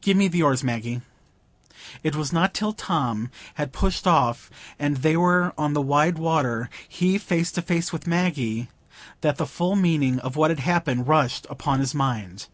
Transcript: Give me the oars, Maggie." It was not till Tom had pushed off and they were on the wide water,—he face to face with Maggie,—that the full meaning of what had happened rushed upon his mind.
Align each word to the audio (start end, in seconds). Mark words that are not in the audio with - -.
Give 0.00 0.16
me 0.16 0.28
the 0.28 0.44
oars, 0.44 0.62
Maggie." 0.62 1.00
It 2.04 2.14
was 2.14 2.32
not 2.32 2.54
till 2.54 2.72
Tom 2.72 3.32
had 3.54 3.72
pushed 3.72 4.06
off 4.06 4.48
and 4.78 4.98
they 4.98 5.16
were 5.16 5.52
on 5.58 5.72
the 5.72 5.82
wide 5.82 6.18
water,—he 6.18 7.18
face 7.18 7.50
to 7.50 7.62
face 7.62 7.92
with 7.92 8.06
Maggie,—that 8.06 9.36
the 9.38 9.44
full 9.48 9.74
meaning 9.74 10.20
of 10.20 10.36
what 10.36 10.52
had 10.52 10.60
happened 10.60 11.08
rushed 11.08 11.48
upon 11.50 11.80
his 11.80 11.96
mind. 11.96 12.46